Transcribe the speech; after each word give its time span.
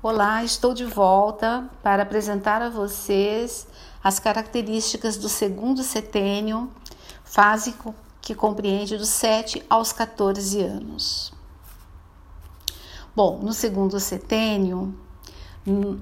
Olá, 0.00 0.44
estou 0.44 0.74
de 0.74 0.84
volta 0.84 1.68
para 1.82 2.04
apresentar 2.04 2.62
a 2.62 2.70
vocês 2.70 3.66
as 4.00 4.20
características 4.20 5.16
do 5.16 5.28
segundo 5.28 5.82
setênio, 5.82 6.70
fase 7.24 7.74
que 8.22 8.32
compreende 8.32 8.96
dos 8.96 9.08
7 9.08 9.60
aos 9.68 9.92
14 9.92 10.62
anos. 10.62 11.32
Bom, 13.14 13.40
no 13.42 13.52
segundo 13.52 13.98
setênio, 13.98 14.94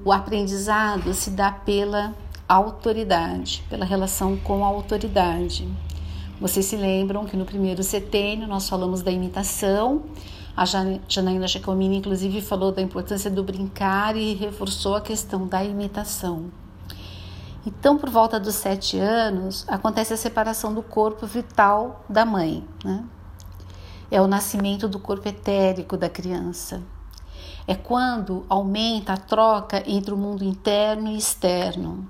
o 0.05 0.13
aprendizado 0.13 1.15
se 1.15 1.31
dá 1.31 1.51
pela 1.51 2.15
autoridade, 2.47 3.65
pela 3.71 3.87
relação 3.87 4.37
com 4.37 4.63
a 4.63 4.69
autoridade. 4.69 5.67
Vocês 6.39 6.67
se 6.67 6.77
lembram 6.77 7.25
que 7.25 7.35
no 7.35 7.47
primeiro 7.47 7.83
setênio 7.83 8.47
nós 8.47 8.69
falamos 8.69 9.01
da 9.01 9.11
imitação 9.11 10.05
a 10.57 10.65
Janaína 10.65 11.47
Giacomini, 11.47 11.99
inclusive, 11.99 12.41
falou 12.41 12.73
da 12.73 12.81
importância 12.81 13.31
do 13.31 13.45
brincar 13.45 14.17
e 14.17 14.33
reforçou 14.33 14.97
a 14.97 15.03
questão 15.03 15.47
da 15.47 15.63
imitação. 15.63 16.51
Então, 17.67 17.99
por 17.99 18.09
volta 18.09 18.41
dos 18.41 18.55
sete 18.55 18.99
anos, 18.99 19.67
acontece 19.69 20.15
a 20.15 20.17
separação 20.17 20.73
do 20.73 20.83
corpo 20.83 21.27
vital 21.27 22.05
da 22.09 22.25
mãe. 22.25 22.65
Né? 22.83 23.05
É 24.11 24.19
o 24.19 24.27
nascimento 24.27 24.89
do 24.89 24.99
corpo 24.99 25.29
etérico 25.29 25.97
da 25.97 26.09
criança. 26.09 26.83
É 27.67 27.75
quando 27.75 28.47
aumenta 28.49 29.13
a 29.13 29.17
troca 29.19 29.83
entre 29.85 30.15
o 30.15 30.17
mundo 30.17 30.43
interno 30.43 31.09
e 31.09 31.19
externo. 31.19 32.09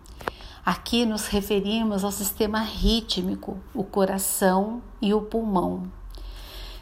Aqui 0.64 1.04
nos 1.04 1.26
referimos 1.26 2.04
ao 2.04 2.12
sistema 2.12 2.60
rítmico, 2.60 3.58
o 3.74 3.82
coração 3.82 4.82
e 5.00 5.14
o 5.14 5.22
pulmão. 5.22 5.90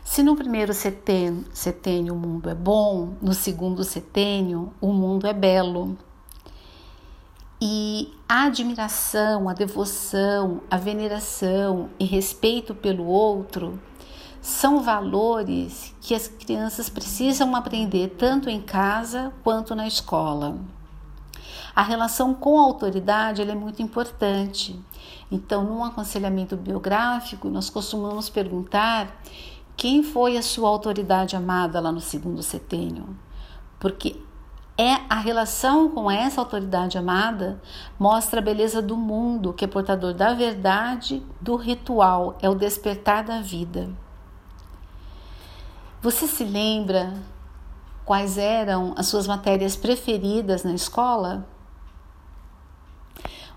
Se 0.05 0.23
no 0.23 0.37
primeiro 0.37 0.75
setênio, 0.75 1.47
setênio 1.51 2.15
o 2.15 2.19
mundo 2.19 2.51
é 2.51 2.55
bom, 2.55 3.15
no 3.23 3.33
segundo 3.33 3.83
setênio 3.83 4.71
o 4.79 4.93
mundo 4.93 5.27
é 5.27 5.33
belo. 5.33 5.97
E 7.61 8.13
a 8.29 8.45
admiração, 8.45 9.49
a 9.49 9.55
devoção, 9.55 10.61
a 10.71 10.77
veneração 10.77 11.89
e 11.99 12.05
respeito 12.05 12.75
pelo 12.75 13.07
outro 13.07 13.81
são 14.43 14.83
valores 14.83 15.95
que 16.03 16.15
as 16.15 16.29
crianças 16.29 16.91
precisam 16.91 17.57
aprender 17.57 18.15
tanto 18.19 18.51
em 18.51 18.61
casa 18.61 19.33
quanto 19.43 19.75
na 19.75 19.87
escola. 19.87 20.59
A 21.75 21.83
relação 21.83 22.35
com 22.35 22.61
a 22.61 22.63
autoridade 22.63 23.41
é 23.41 23.55
muito 23.55 23.81
importante. 23.81 24.79
Então, 25.33 25.65
num 25.65 25.83
aconselhamento 25.83 26.57
biográfico, 26.57 27.49
nós 27.49 27.69
costumamos 27.69 28.29
perguntar 28.29 29.09
quem 29.77 30.03
foi 30.03 30.37
a 30.37 30.43
sua 30.43 30.69
autoridade 30.69 31.37
amada 31.37 31.81
lá 31.81 31.91
no 31.91 32.01
segundo 32.01 32.43
setênio? 32.43 33.17
Porque 33.79 34.21
é 34.77 34.95
a 35.09 35.19
relação 35.21 35.89
com 35.89 36.11
essa 36.11 36.41
autoridade 36.41 36.99
amada 36.99 37.61
mostra 37.99 38.41
a 38.41 38.43
beleza 38.43 38.83
do 38.83 38.97
mundo, 38.97 39.53
que 39.53 39.65
é 39.65 39.69
portador 39.69 40.13
da 40.13 40.35
verdade, 40.35 41.23
do 41.41 41.55
ritual, 41.55 42.37
é 42.43 42.49
o 42.49 42.55
despertar 42.55 43.23
da 43.23 43.41
vida. 43.41 43.89
Você 46.03 46.27
se 46.27 46.45
lembra 46.45 47.15
quais 48.05 48.37
eram 48.37 48.95
as 48.97 49.07
suas 49.07 49.27
matérias 49.27 49.77
preferidas 49.77 50.65
na 50.65 50.75
escola? 50.75 51.47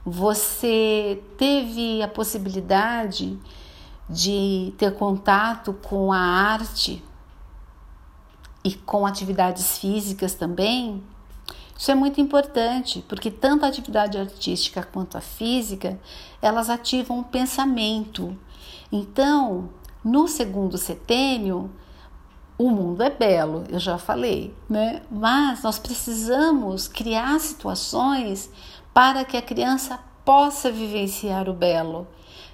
Você 0.05 1.21
teve 1.37 2.01
a 2.01 2.07
possibilidade 2.07 3.27
de 3.35 3.66
ter 4.77 4.93
contato 4.95 5.73
com 5.73 6.11
a 6.11 6.19
arte 6.19 7.03
e 8.63 8.73
com 8.73 9.05
atividades 9.05 9.77
físicas 9.77 10.33
também, 10.33 11.03
isso 11.77 11.91
é 11.91 11.95
muito 11.95 12.19
importante, 12.19 13.05
porque 13.07 13.29
tanto 13.29 13.63
a 13.63 13.67
atividade 13.67 14.17
artística 14.17 14.81
quanto 14.81 15.17
a 15.17 15.21
física, 15.21 15.99
elas 16.41 16.69
ativam 16.69 17.19
o 17.19 17.23
pensamento. 17.23 18.35
Então, 18.91 19.69
no 20.03 20.27
segundo 20.27 20.77
setênio, 20.77 21.69
o 22.57 22.71
mundo 22.71 23.03
é 23.03 23.09
belo, 23.11 23.63
eu 23.69 23.79
já 23.79 23.99
falei, 23.99 24.55
né? 24.67 25.03
Mas 25.11 25.61
nós 25.61 25.77
precisamos 25.77 26.87
criar 26.87 27.39
situações 27.39 28.49
para 28.91 29.23
que 29.23 29.37
a 29.37 29.41
criança 29.41 29.99
possa 30.25 30.71
vivenciar 30.71 31.47
o 31.47 31.53
belo 31.53 32.07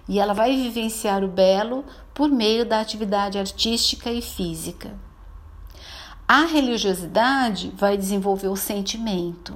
e 0.08 0.20
ela 0.20 0.34
vai 0.34 0.56
vivenciar 0.56 1.24
o 1.24 1.28
belo 1.28 1.86
por 2.14 2.30
meio 2.30 2.66
da 2.66 2.80
atividade 2.80 3.38
artística 3.38 4.12
e 4.12 4.22
física. 4.22 4.94
A 6.28 6.46
religiosidade 6.46 7.74
vai 7.76 7.98
desenvolver 7.98 8.48
o 8.48 8.56
sentimento. 8.56 9.54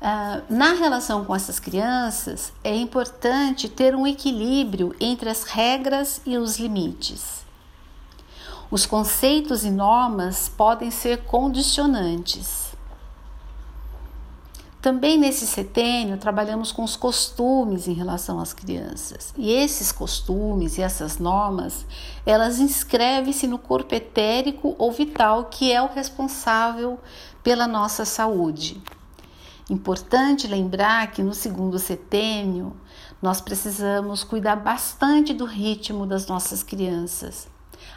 Uh, 0.00 0.42
na 0.50 0.74
relação 0.74 1.24
com 1.24 1.34
essas 1.34 1.58
crianças, 1.58 2.52
é 2.62 2.74
importante 2.76 3.68
ter 3.68 3.94
um 3.94 4.06
equilíbrio 4.06 4.94
entre 5.00 5.30
as 5.30 5.44
regras 5.44 6.20
e 6.26 6.36
os 6.36 6.58
limites. 6.58 7.44
Os 8.70 8.86
conceitos 8.86 9.64
e 9.64 9.70
normas 9.70 10.48
podem 10.48 10.90
ser 10.90 11.24
condicionantes. 11.24 12.63
Também 14.84 15.16
nesse 15.16 15.46
setênio 15.46 16.18
trabalhamos 16.18 16.70
com 16.70 16.84
os 16.84 16.94
costumes 16.94 17.88
em 17.88 17.94
relação 17.94 18.38
às 18.38 18.52
crianças. 18.52 19.32
E 19.34 19.50
esses 19.50 19.90
costumes 19.90 20.76
e 20.76 20.82
essas 20.82 21.16
normas, 21.18 21.86
elas 22.26 22.58
inscrevem-se 22.58 23.46
no 23.46 23.58
corpo 23.58 23.94
etérico 23.94 24.76
ou 24.76 24.92
vital 24.92 25.46
que 25.46 25.72
é 25.72 25.80
o 25.80 25.86
responsável 25.86 27.00
pela 27.42 27.66
nossa 27.66 28.04
saúde. 28.04 28.78
Importante 29.70 30.46
lembrar 30.46 31.10
que 31.12 31.22
no 31.22 31.32
segundo 31.32 31.78
setênio 31.78 32.76
nós 33.22 33.40
precisamos 33.40 34.22
cuidar 34.22 34.56
bastante 34.56 35.32
do 35.32 35.46
ritmo 35.46 36.04
das 36.04 36.26
nossas 36.26 36.62
crianças. 36.62 37.48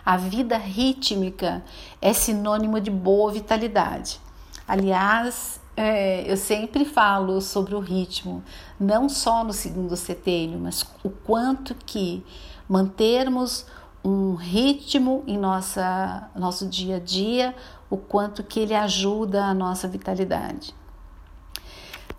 A 0.06 0.16
vida 0.16 0.56
rítmica 0.56 1.62
é 2.02 2.14
sinônimo 2.14 2.80
de 2.80 2.90
boa 2.90 3.30
vitalidade. 3.34 4.22
Aliás, 4.66 5.60
é, 5.78 6.30
eu 6.30 6.36
sempre 6.36 6.84
falo 6.84 7.40
sobre 7.40 7.76
o 7.76 7.80
ritmo, 7.80 8.44
não 8.80 9.08
só 9.08 9.44
no 9.44 9.54
segundo 9.54 9.96
setênio, 9.96 10.58
mas 10.58 10.84
o 11.04 11.10
quanto 11.12 11.76
que 11.76 12.26
mantermos 12.68 13.64
um 14.04 14.34
ritmo 14.34 15.24
em 15.28 15.38
nossa, 15.38 16.32
nosso 16.36 16.66
dia 16.66 16.96
a 16.96 17.00
dia, 17.00 17.54
o 17.92 17.98
quanto 17.98 18.44
que 18.44 18.60
ele 18.60 18.74
ajuda 18.74 19.46
a 19.46 19.54
nossa 19.54 19.88
vitalidade. 19.88 20.74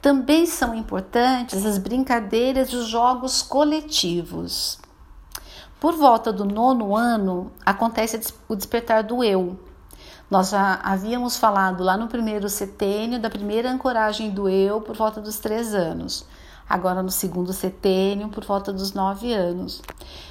Também 0.00 0.46
são 0.46 0.72
importantes 0.72 1.66
as 1.66 1.78
brincadeiras 1.78 2.68
e 2.68 2.76
os 2.76 2.86
jogos 2.86 3.42
coletivos. 3.42 4.78
Por 5.80 5.94
volta 5.96 6.32
do 6.32 6.44
nono 6.44 6.94
ano, 6.94 7.50
acontece 7.66 8.32
o 8.48 8.54
despertar 8.54 9.02
do 9.02 9.24
eu, 9.24 9.58
nós 10.30 10.50
já 10.50 10.74
havíamos 10.82 11.38
falado 11.38 11.82
lá 11.82 11.96
no 11.96 12.06
primeiro 12.06 12.50
setênio 12.50 13.18
da 13.18 13.30
primeira 13.30 13.70
ancoragem 13.70 14.30
do 14.30 14.46
eu 14.46 14.80
por 14.80 14.94
volta 14.94 15.22
dos 15.22 15.38
três 15.38 15.74
anos. 15.74 16.26
Agora 16.68 17.02
no 17.02 17.10
segundo 17.10 17.50
setênio, 17.54 18.28
por 18.28 18.44
volta 18.44 18.70
dos 18.70 18.92
nove 18.92 19.32
anos. 19.32 19.80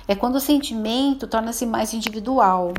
É 0.07 0.13
quando 0.13 0.35
o 0.35 0.39
sentimento 0.39 1.25
torna-se 1.25 1.65
mais 1.65 1.95
individual. 1.95 2.75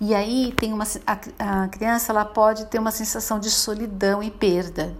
E 0.00 0.12
aí 0.16 0.52
tem 0.58 0.72
uma, 0.72 0.84
a, 1.06 1.62
a, 1.62 1.68
criança 1.68 2.10
ela 2.10 2.24
pode 2.24 2.66
ter 2.66 2.80
uma 2.80 2.90
sensação 2.90 3.38
de 3.38 3.48
solidão 3.48 4.20
e 4.20 4.30
perda. 4.30 4.96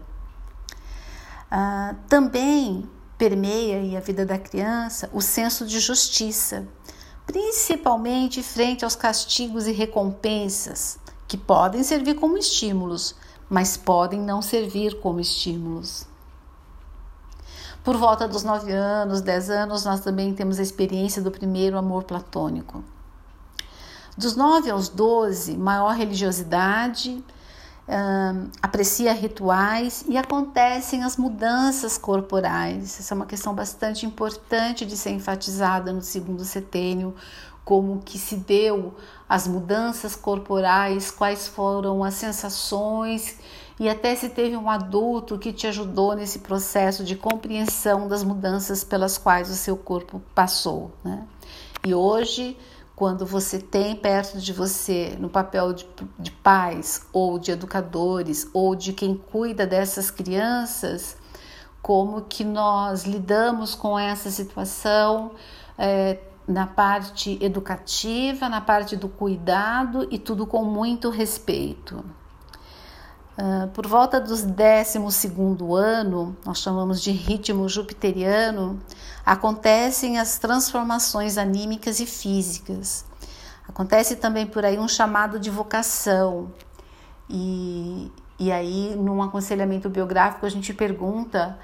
Ah, 1.51 1.97
também 2.09 2.89
permeia 3.19 3.99
a 3.99 4.01
vida 4.01 4.25
da 4.25 4.39
criança 4.39 5.11
o 5.13 5.21
senso 5.21 5.67
de 5.67 5.81
justiça, 5.81 6.69
principalmente 7.27 8.45
frente 8.45 8.85
aos 8.85 8.95
castigos 8.95 9.67
e 9.67 9.73
recompensas 9.73 11.01
que 11.37 11.45
podem 11.45 11.83
servir 11.83 12.15
como 12.15 12.39
estímulos, 12.39 13.15
mas 13.49 13.77
podem 13.77 14.19
não 14.19 14.41
servir 14.41 15.01
como 15.01 15.21
estímulos. 15.21 16.07
Por 17.85 17.97
volta 17.97 18.27
dos 18.27 18.43
9 18.43 18.73
anos, 18.73 19.21
10 19.21 19.51
anos, 19.51 19.85
nós 19.85 20.01
também 20.01 20.35
temos 20.35 20.59
a 20.59 20.63
experiência 20.63 21.23
do 21.23 21.31
primeiro 21.31 21.77
amor 21.77 22.05
platônico. 22.05 22.83
Dos 24.17 24.35
9 24.35 24.71
aos 24.71 24.89
12, 24.89 25.57
maior 25.59 25.95
religiosidade, 25.95 27.23
aprecia 28.61 29.13
rituais 29.13 30.05
e 30.09 30.17
acontecem 30.17 31.05
as 31.05 31.17
mudanças 31.17 31.99
corporais. 31.99 32.99
Essa 32.99 33.15
é 33.15 33.17
uma 33.17 33.27
questão 33.27 33.55
bastante 33.55 34.07
importante 34.07 34.85
de 34.87 34.97
ser 34.97 35.11
enfatizada 35.11 35.93
no 35.93 36.03
segundo 36.03 36.45
setênio, 36.45 37.15
como 37.67 38.01
que 38.01 38.17
se 38.17 38.37
deu 38.37 38.95
as 39.29 39.49
mudanças 39.49 40.15
corporais, 40.15 41.11
quais 41.11 41.49
foram 41.49 42.05
as 42.05 42.15
sensações 42.15 43.41
e 43.81 43.89
até 43.89 44.15
se 44.15 44.29
teve 44.29 44.57
um 44.57 44.71
adulto 44.71 45.37
que 45.37 45.53
te 45.53 45.67
ajudou 45.67 46.15
nesse 46.15 46.39
processo 46.39 47.03
de 47.03 47.17
compreensão 47.17 48.07
das 48.07 48.23
mudanças 48.23 48.85
pelas 48.85 49.19
quais 49.19 49.51
o 49.51 49.55
seu 49.57 49.77
corpo 49.77 50.23
passou. 50.33 50.93
Né? 51.03 51.27
E 51.85 51.93
hoje, 51.93 52.57
quando 52.95 53.27
você 53.27 53.59
tem 53.59 53.97
perto 53.97 54.39
de 54.39 54.53
você, 54.53 55.17
no 55.19 55.29
papel 55.29 55.73
de, 55.73 55.89
de 56.17 56.31
pais 56.31 57.05
ou 57.13 57.37
de 57.37 57.51
educadores 57.51 58.49
ou 58.55 58.77
de 58.77 58.93
quem 58.93 59.17
cuida 59.17 59.67
dessas 59.67 60.09
crianças, 60.09 61.17
como 61.83 62.23
que 62.23 62.45
nós 62.45 63.03
lidamos 63.03 63.75
com 63.75 63.99
essa 63.99 64.31
situação 64.31 65.33
é, 65.77 66.19
na 66.47 66.67
parte 66.67 67.39
educativa, 67.41 68.49
na 68.49 68.61
parte 68.61 68.97
do 68.97 69.09
cuidado 69.09 70.07
e 70.11 70.19
tudo 70.19 70.47
com 70.47 70.65
muito 70.65 71.11
respeito. 71.11 72.05
Uh, 73.37 73.69
por 73.75 73.87
volta 73.87 74.19
dos 74.19 74.43
12 74.43 74.99
ano, 75.75 76.37
nós 76.45 76.59
chamamos 76.59 77.03
de 77.03 77.11
ritmo 77.11 77.69
jupiteriano, 77.69 78.81
acontecem 79.25 80.19
as 80.19 80.39
transformações 80.39 81.37
anímicas 81.37 82.01
e 82.01 82.07
físicas. 82.07 83.05
Acontece 83.69 84.17
também 84.17 84.47
por 84.47 84.65
aí 84.65 84.79
um 84.79 84.89
chamado 84.89 85.39
de 85.39 85.51
vocação. 85.51 86.51
E, 87.29 88.11
e 88.39 88.53
aí, 88.53 88.95
num 88.97 89.21
aconselhamento 89.21 89.91
biográfico, 89.91 90.47
a 90.47 90.49
gente 90.49 90.73
pergunta 90.73 91.59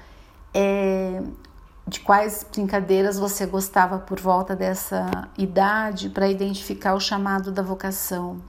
é, 0.53 1.23
de 1.87 1.99
quais 1.99 2.45
brincadeiras 2.49 3.19
você 3.19 3.45
gostava 3.45 3.99
por 3.99 4.19
volta 4.19 4.55
dessa 4.55 5.29
idade 5.37 6.09
para 6.09 6.29
identificar 6.29 6.93
o 6.93 6.99
chamado 6.99 7.51
da 7.51 7.61
vocação. 7.61 8.41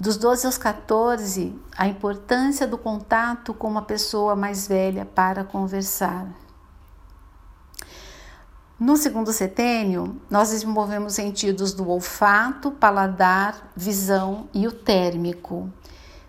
Dos 0.00 0.16
12 0.16 0.46
aos 0.46 0.56
14, 0.56 1.52
a 1.76 1.88
importância 1.88 2.68
do 2.68 2.78
contato 2.78 3.52
com 3.52 3.66
uma 3.68 3.82
pessoa 3.82 4.36
mais 4.36 4.68
velha 4.68 5.04
para 5.04 5.42
conversar. 5.42 6.28
No 8.78 8.96
segundo 8.96 9.32
setênio, 9.32 10.20
nós 10.30 10.50
desenvolvemos 10.50 11.14
sentidos 11.14 11.72
do 11.72 11.88
olfato, 11.88 12.70
paladar, 12.70 13.72
visão 13.74 14.48
e 14.54 14.68
o 14.68 14.72
térmico. 14.72 15.68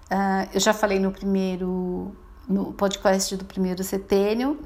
Uh, 0.10 0.50
eu 0.52 0.60
já 0.60 0.74
falei 0.74 1.00
no 1.00 1.12
primeiro, 1.12 2.12
no 2.48 2.74
podcast 2.74 3.38
do 3.38 3.46
primeiro 3.46 3.84
setênio, 3.84 4.60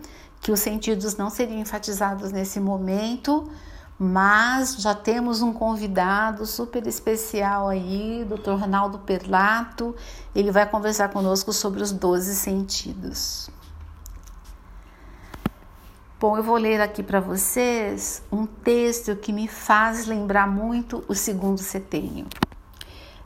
que 0.44 0.52
os 0.52 0.60
sentidos 0.60 1.16
não 1.16 1.30
seriam 1.30 1.60
enfatizados 1.60 2.34
nesse 2.34 2.60
momento, 2.60 3.50
mas 3.98 4.76
já 4.76 4.94
temos 4.94 5.42
um 5.42 5.54
convidado 5.54 6.46
super 6.46 6.86
especial 6.86 7.70
aí, 7.70 8.28
Dr. 8.28 8.52
Ronaldo 8.60 9.00
Perlato. 9.00 9.96
Ele 10.36 10.52
vai 10.52 10.70
conversar 10.70 11.10
conosco 11.10 11.54
sobre 11.54 11.82
os 11.82 11.94
12 11.94 12.36
sentidos. 12.36 13.50
Bom, 16.20 16.36
eu 16.36 16.44
vou 16.44 16.58
ler 16.58 16.82
aqui 16.82 17.02
para 17.02 17.22
vocês 17.22 18.22
um 18.30 18.46
texto 18.46 19.16
que 19.16 19.32
me 19.32 19.48
faz 19.48 20.06
lembrar 20.06 20.48
muito 20.48 21.04
o 21.08 21.16
segundo 21.16 21.60
setênio. 21.60 22.28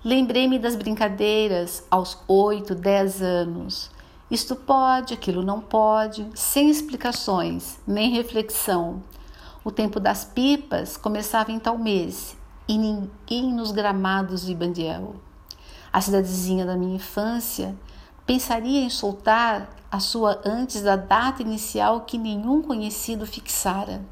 Lembrei-me 0.04 0.60
das 0.60 0.76
brincadeiras 0.76 1.84
aos 1.90 2.20
8, 2.28 2.76
10 2.76 3.22
anos. 3.24 3.97
Isto 4.30 4.56
pode, 4.56 5.14
aquilo 5.14 5.42
não 5.42 5.62
pode, 5.62 6.30
sem 6.36 6.70
explicações, 6.70 7.80
nem 7.88 8.12
reflexão 8.12 9.04
o 9.68 9.72
tempo 9.72 10.00
das 10.00 10.24
pipas 10.24 10.96
começava 10.96 11.52
em 11.52 11.60
tal 11.60 11.78
mês 11.78 12.38
e 12.70 12.78
ninguém 12.78 13.52
nos 13.52 13.74
gramados 13.74 14.46
de 14.46 14.56
Bandiel. 14.56 15.18
A 15.92 16.00
cidadezinha 16.00 16.66
da 16.66 16.78
minha 16.78 16.96
infância 16.96 17.76
pensaria 18.26 18.80
em 18.80 18.90
soltar 18.90 19.70
a 19.92 20.00
sua 20.00 20.42
antes 20.46 20.82
da 20.82 20.96
data 20.96 21.42
inicial 21.42 22.06
que 22.06 22.18
nenhum 22.18 22.62
conhecido 22.62 23.26
fixara, 23.26 24.06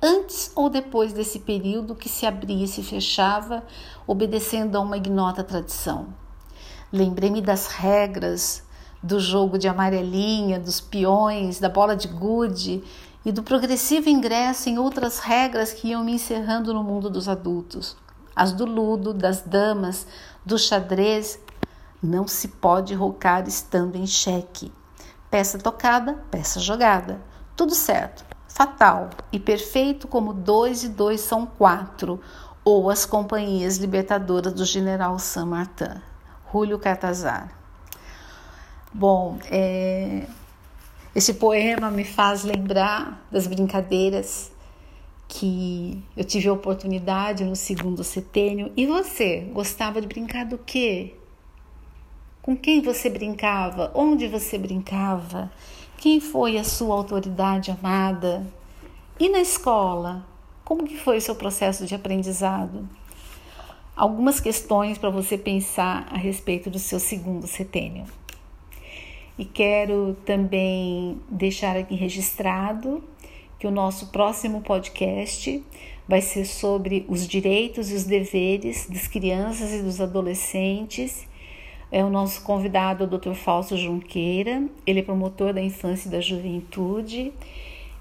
antes 0.00 0.52
ou 0.54 0.70
depois 0.70 1.12
desse 1.12 1.40
período 1.40 1.96
que 1.96 2.08
se 2.08 2.24
abria 2.24 2.64
e 2.64 2.68
se 2.68 2.84
fechava, 2.84 3.64
obedecendo 4.06 4.76
a 4.76 4.80
uma 4.80 4.96
ignota 4.96 5.42
tradição. 5.42 6.14
Lembrei-me 6.92 7.40
das 7.40 7.66
regras 7.66 8.62
do 9.02 9.18
jogo 9.18 9.58
de 9.58 9.66
amarelinha, 9.66 10.60
dos 10.60 10.80
peões, 10.80 11.58
da 11.58 11.68
bola 11.68 11.96
de 11.96 12.06
gude 12.06 12.84
e 13.24 13.32
do 13.32 13.42
progressivo 13.42 14.08
ingresso 14.08 14.68
em 14.68 14.78
outras 14.78 15.18
regras 15.18 15.72
que 15.72 15.88
iam 15.88 16.04
me 16.04 16.12
encerrando 16.12 16.72
no 16.72 16.84
mundo 16.84 17.10
dos 17.10 17.28
adultos. 17.28 17.96
As 18.34 18.52
do 18.52 18.64
ludo, 18.64 19.12
das 19.12 19.42
damas, 19.42 20.06
do 20.44 20.58
xadrez. 20.58 21.38
Não 22.02 22.26
se 22.26 22.48
pode 22.48 22.94
rocar 22.94 23.46
estando 23.46 23.96
em 23.96 24.06
xeque. 24.06 24.72
Peça 25.30 25.58
tocada, 25.58 26.14
peça 26.30 26.58
jogada. 26.58 27.20
Tudo 27.56 27.74
certo, 27.74 28.24
fatal 28.48 29.10
e 29.30 29.38
perfeito 29.38 30.08
como 30.08 30.32
dois 30.32 30.82
e 30.84 30.88
dois 30.88 31.20
são 31.20 31.46
quatro, 31.46 32.20
ou 32.64 32.90
as 32.90 33.04
companhias 33.04 33.76
libertadoras 33.76 34.52
do 34.52 34.64
general 34.64 35.18
San 35.18 35.46
Martin. 35.46 36.00
Julio 36.52 36.78
Catazar. 36.78 37.61
Bom, 38.94 39.38
é, 39.50 40.26
esse 41.14 41.34
poema 41.34 41.90
me 41.90 42.04
faz 42.04 42.44
lembrar 42.44 43.26
das 43.30 43.46
brincadeiras 43.46 44.52
que 45.26 46.02
eu 46.14 46.22
tive 46.24 46.48
a 46.48 46.52
oportunidade 46.52 47.42
no 47.42 47.56
segundo 47.56 48.04
setênio. 48.04 48.70
E 48.76 48.86
você, 48.86 49.48
gostava 49.52 49.98
de 49.98 50.06
brincar 50.06 50.44
do 50.44 50.58
quê? 50.58 51.14
Com 52.42 52.54
quem 52.54 52.82
você 52.82 53.08
brincava? 53.08 53.90
Onde 53.94 54.28
você 54.28 54.58
brincava? 54.58 55.50
Quem 55.96 56.20
foi 56.20 56.58
a 56.58 56.64
sua 56.64 56.94
autoridade 56.94 57.70
amada? 57.70 58.46
E 59.18 59.30
na 59.30 59.40
escola? 59.40 60.26
Como 60.64 60.84
que 60.84 60.98
foi 60.98 61.16
o 61.16 61.20
seu 61.20 61.34
processo 61.34 61.86
de 61.86 61.94
aprendizado? 61.94 62.86
Algumas 63.96 64.38
questões 64.38 64.98
para 64.98 65.08
você 65.08 65.38
pensar 65.38 66.08
a 66.10 66.18
respeito 66.18 66.68
do 66.68 66.78
seu 66.78 66.98
segundo 66.98 67.46
setênio. 67.46 68.04
E 69.38 69.44
quero 69.44 70.16
também 70.26 71.18
deixar 71.28 71.76
aqui 71.76 71.94
registrado 71.94 73.02
que 73.58 73.66
o 73.66 73.70
nosso 73.70 74.08
próximo 74.08 74.60
podcast 74.60 75.62
vai 76.06 76.20
ser 76.20 76.44
sobre 76.44 77.06
os 77.08 77.26
direitos 77.26 77.90
e 77.90 77.94
os 77.94 78.04
deveres 78.04 78.88
das 78.88 79.06
crianças 79.06 79.72
e 79.72 79.82
dos 79.82 80.00
adolescentes. 80.00 81.26
É 81.90 82.04
o 82.04 82.10
nosso 82.10 82.42
convidado, 82.42 83.04
o 83.04 83.06
Dr. 83.06 83.34
Fausto 83.34 83.76
Junqueira. 83.76 84.66
Ele 84.86 85.00
é 85.00 85.02
promotor 85.02 85.52
da 85.52 85.62
infância 85.62 86.08
e 86.08 86.10
da 86.10 86.20
juventude. 86.20 87.32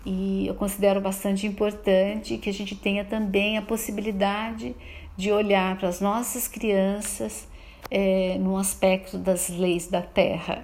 E 0.06 0.48
eu 0.48 0.56
considero 0.56 1.00
bastante 1.00 1.46
importante 1.46 2.38
que 2.38 2.50
a 2.50 2.54
gente 2.54 2.76
tenha 2.76 3.06
também 3.06 3.58
a 3.58 3.62
possibilidade 3.62 4.76
de 5.16 5.32
olhar 5.32 5.78
para 5.78 5.90
as 5.90 6.02
nossas 6.02 6.48
crianças 6.48 7.48
é, 7.90 8.38
no 8.40 8.58
aspecto 8.58 9.18
das 9.18 9.50
leis 9.50 9.88
da 9.88 10.02
terra. 10.02 10.64